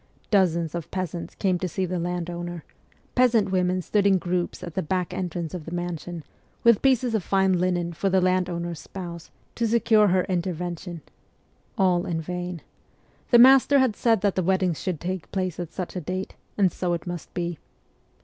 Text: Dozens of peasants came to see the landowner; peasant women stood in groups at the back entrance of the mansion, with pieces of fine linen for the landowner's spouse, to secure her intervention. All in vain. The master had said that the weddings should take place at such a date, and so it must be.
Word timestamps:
Dozens 0.31 0.73
of 0.73 0.89
peasants 0.89 1.35
came 1.35 1.59
to 1.59 1.67
see 1.67 1.85
the 1.85 1.99
landowner; 1.99 2.63
peasant 3.13 3.51
women 3.51 3.83
stood 3.83 4.07
in 4.07 4.17
groups 4.17 4.63
at 4.63 4.73
the 4.73 4.81
back 4.81 5.13
entrance 5.13 5.53
of 5.53 5.65
the 5.65 5.71
mansion, 5.71 6.23
with 6.63 6.81
pieces 6.81 7.13
of 7.13 7.21
fine 7.23 7.53
linen 7.59 7.93
for 7.93 8.09
the 8.09 8.19
landowner's 8.19 8.79
spouse, 8.79 9.29
to 9.53 9.67
secure 9.67 10.07
her 10.07 10.23
intervention. 10.23 11.03
All 11.77 12.07
in 12.07 12.19
vain. 12.19 12.63
The 13.29 13.37
master 13.37 13.77
had 13.77 13.95
said 13.95 14.21
that 14.21 14.33
the 14.33 14.41
weddings 14.41 14.79
should 14.81 14.99
take 14.99 15.31
place 15.31 15.59
at 15.59 15.71
such 15.71 15.95
a 15.95 16.01
date, 16.01 16.33
and 16.57 16.71
so 16.71 16.93
it 16.93 17.05
must 17.05 17.31
be. 17.35 17.59